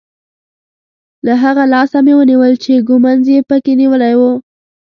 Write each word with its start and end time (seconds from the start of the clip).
له 1.25 1.33
هغه 1.43 1.63
لاسه 1.73 1.97
مې 2.05 2.13
ونیول 2.17 2.53
چې 2.63 2.83
ږومنځ 2.87 3.23
یې 3.33 3.39
په 3.49 3.55
کې 3.63 3.73
نیولی 3.81 4.13
وو. 4.19 4.31